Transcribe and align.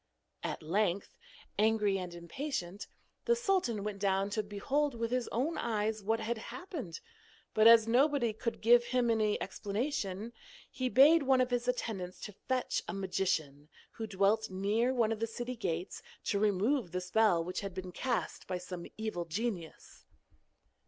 At 0.41 0.63
length, 0.63 1.15
angry 1.59 1.99
and 1.99 2.15
impatient, 2.15 2.87
the 3.25 3.35
sultan 3.35 3.83
went 3.83 3.99
down 3.99 4.31
to 4.31 4.41
behold 4.41 4.95
with 4.95 5.11
his 5.11 5.27
own 5.27 5.59
eyes 5.59 6.01
what 6.01 6.19
had 6.19 6.39
happened, 6.39 7.01
but 7.53 7.67
as 7.67 7.87
nobody 7.87 8.33
could 8.33 8.61
give 8.63 8.85
him 8.85 9.11
any 9.11 9.39
explanation, 9.39 10.33
he 10.71 10.89
bade 10.89 11.21
one 11.21 11.39
of 11.39 11.51
his 11.51 11.67
attendants 11.67 12.19
to 12.21 12.33
fetch 12.47 12.81
a 12.87 12.93
magician, 12.95 13.69
who 13.91 14.07
dwelt 14.07 14.49
near 14.49 14.91
one 14.91 15.11
of 15.11 15.19
the 15.19 15.27
city 15.27 15.55
gates, 15.55 16.01
to 16.23 16.39
remove 16.39 16.89
the 16.91 16.99
spell 16.99 17.43
which 17.43 17.61
had 17.61 17.75
been 17.75 17.91
cast 17.91 18.47
by 18.47 18.57
some 18.57 18.87
evil 18.97 19.25
genius. 19.25 20.07